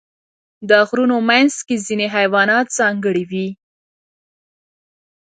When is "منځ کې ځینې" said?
1.29-2.07